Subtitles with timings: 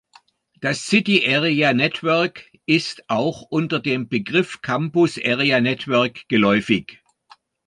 [0.61, 7.03] Das City Area Network ist auch unter dem Begriff Campus Area Network geläufig.